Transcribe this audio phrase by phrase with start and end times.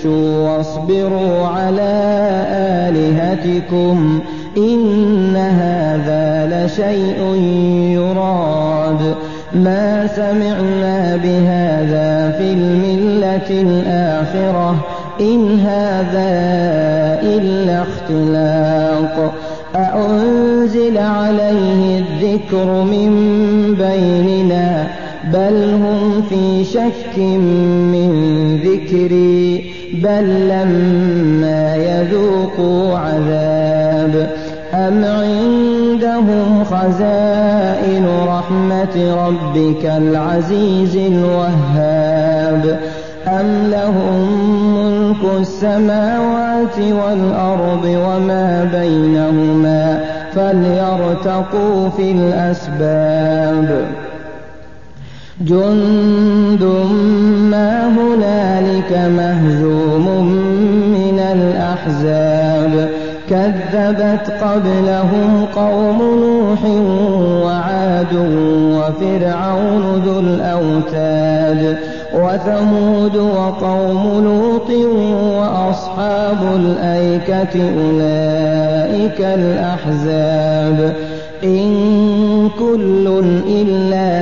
[0.00, 1.92] امشوا واصبروا على
[2.88, 4.20] آلهتكم
[4.56, 7.34] إن هذا لشيء
[7.94, 9.14] يراد.
[9.54, 14.76] ما سمعنا بهذا في الملة الآخرة
[15.20, 16.30] إن هذا
[17.22, 19.34] إلا اختلاق.
[19.76, 23.10] أأنزل عليه الذكر من
[23.74, 24.86] بيننا؟
[25.32, 28.10] بل هم في شك من
[28.64, 29.79] ذكري.
[29.94, 34.30] بل لما يذوقوا عذاب
[34.74, 42.80] أم عندهم خزائن رحمة ربك العزيز الوهاب
[43.28, 44.20] أم لهم
[44.74, 50.00] ملك السماوات والأرض وما بينهما
[50.34, 53.84] فليرتقوا في الأسباب
[55.40, 56.64] جند
[57.50, 60.24] ما هنالك مهزوم
[60.92, 62.88] من الأحزاب
[63.30, 66.64] كذبت قبلهم قوم نوح
[67.44, 68.14] وعاد
[68.76, 71.78] وفرعون ذو الأوتاد
[72.14, 74.70] وثمود وقوم لوط
[75.38, 80.94] وأصحاب الأيكة أولئك الأحزاب
[81.44, 83.06] إن كل
[83.48, 83.89] إلا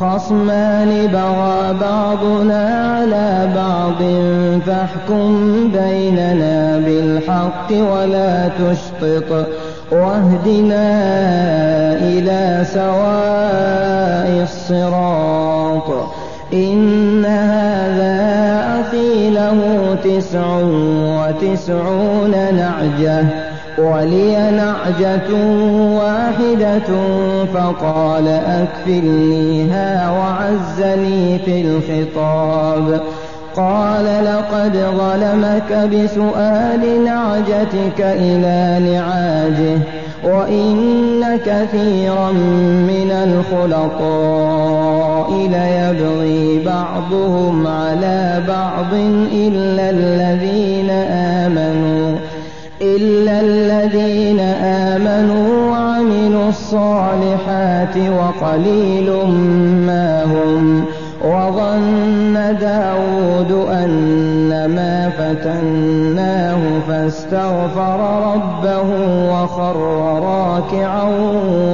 [0.00, 4.02] خصمان بغى بعضنا على بعض
[4.66, 5.30] فاحكم
[5.72, 9.46] بيننا بالحق ولا تشطط
[9.92, 10.88] واهدنا
[11.92, 16.08] إلى سواء الصراط.
[16.52, 18.16] إن هذا
[18.80, 19.58] أخي له
[20.04, 20.46] تسع
[21.18, 23.45] وتسعون نعجة.
[23.78, 25.34] ولي نعجة
[25.96, 26.88] واحدة
[27.54, 33.00] فقال أكفلنيها وعزني في الخطاب.
[33.56, 39.78] قال لقد ظلمك بسؤال نعجتك إلى نعاجه
[40.24, 42.32] وإن كثيرا
[42.90, 43.10] من
[43.56, 44.68] الخلطاء
[45.32, 48.94] ليبغي بعضهم على بعض
[49.32, 52.15] إلا الذين آمنوا.
[53.06, 54.40] إلا الذين
[54.90, 59.10] آمنوا وعملوا الصالحات وقليل
[59.86, 60.84] ما هم
[61.24, 66.58] وظن داود أنما فتناه
[66.88, 68.00] فاستغفر
[68.34, 68.88] ربه
[69.32, 69.76] وخر
[70.22, 71.04] راكعا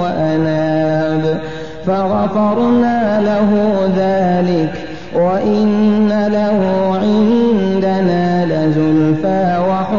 [0.00, 1.40] وأناب
[1.86, 3.50] فغفرنا له
[3.96, 4.72] ذلك
[5.14, 6.60] وإن له
[7.02, 9.69] عندنا لزلفى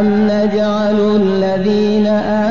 [0.00, 2.06] أم نجعل الذين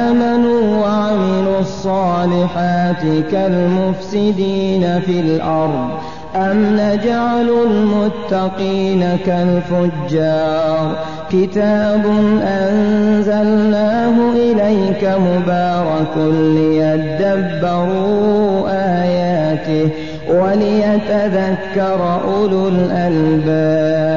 [0.06, 3.02] آمنوا وعملوا الصالحات
[3.32, 5.90] كالمفسدين في الأرض
[6.36, 10.96] أم نجعل المتقين كالفجار
[11.32, 12.06] كتاب
[12.44, 16.18] أنزلناه إليك مبارك
[17.38, 17.90] ليدبروا
[18.70, 19.90] آياته
[20.30, 24.17] وليتذكر أولو الألباب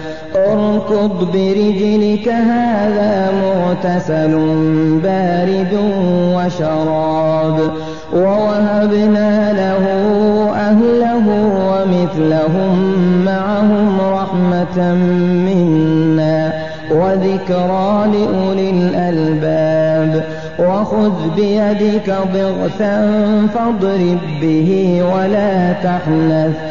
[0.81, 4.31] اركض برجلك هذا مغتسل
[5.03, 5.79] بارد
[6.35, 7.71] وشراب.
[8.13, 9.83] ووهبنا له
[10.55, 11.27] أهله
[11.69, 12.73] ومثلهم
[13.25, 14.93] معهم رحمة
[15.45, 16.53] منا
[16.91, 20.23] وذكرى لأولي الألباب.
[20.59, 23.11] وخذ بيدك ضغثا
[23.53, 26.70] فاضرب به ولا تحنث.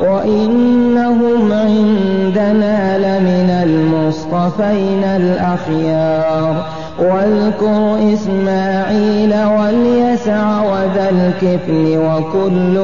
[0.00, 6.66] وإنهم عندنا لمن المصطفين الأخيار.
[6.98, 12.76] واذكر إسماعيل واليسع وذا الكفل وكل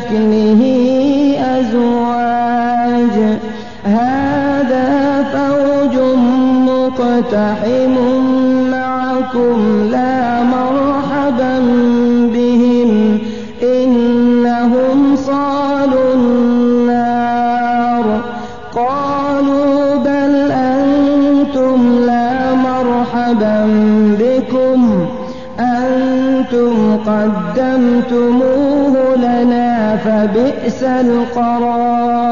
[0.00, 0.62] شكله
[1.58, 3.16] أزواج.
[3.84, 4.88] هذا
[5.32, 5.96] فوج
[6.68, 7.94] مقتحم
[8.70, 9.88] معكم.
[9.90, 10.21] لا
[30.22, 32.31] فبئس القرار.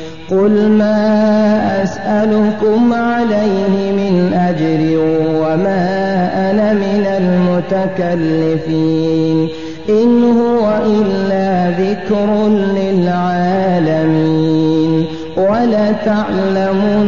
[0.31, 4.99] قل ما أسألكم عليه من أجر
[5.35, 7.05] وما أنا من
[7.99, 9.49] المتكلفين
[9.89, 12.47] إن هو إلا ذكر
[12.77, 14.11] للعالمين
[15.37, 17.01] ولتعلمن